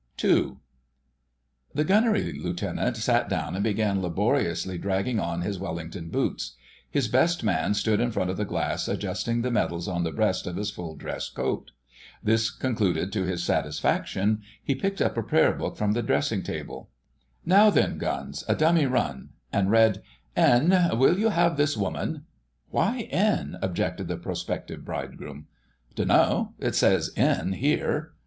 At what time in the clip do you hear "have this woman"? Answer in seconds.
21.29-22.23